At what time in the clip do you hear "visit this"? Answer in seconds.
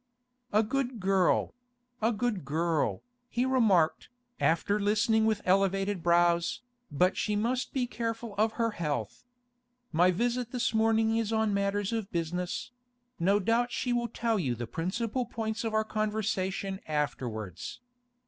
10.09-10.73